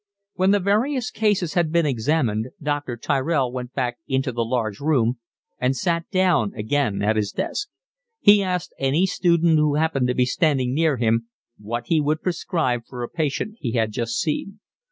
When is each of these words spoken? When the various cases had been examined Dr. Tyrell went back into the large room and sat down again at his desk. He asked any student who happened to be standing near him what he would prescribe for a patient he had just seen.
When 0.33 0.49
the 0.49 0.59
various 0.59 1.11
cases 1.11 1.53
had 1.53 1.71
been 1.71 1.85
examined 1.85 2.47
Dr. 2.59 2.97
Tyrell 2.97 3.51
went 3.51 3.75
back 3.75 3.99
into 4.07 4.31
the 4.31 4.43
large 4.43 4.79
room 4.79 5.19
and 5.59 5.77
sat 5.77 6.09
down 6.09 6.55
again 6.55 7.03
at 7.03 7.17
his 7.17 7.31
desk. 7.31 7.69
He 8.19 8.41
asked 8.41 8.73
any 8.79 9.05
student 9.05 9.59
who 9.59 9.75
happened 9.75 10.07
to 10.07 10.15
be 10.15 10.25
standing 10.25 10.73
near 10.73 10.97
him 10.97 11.27
what 11.59 11.85
he 11.85 12.01
would 12.01 12.23
prescribe 12.23 12.81
for 12.87 13.03
a 13.03 13.09
patient 13.09 13.57
he 13.59 13.73
had 13.73 13.91
just 13.91 14.19
seen. 14.19 14.59